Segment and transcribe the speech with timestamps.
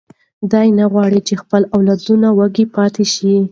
[0.51, 3.35] دی نه غواړي چې خپل اولادونه وږي پاتې شي.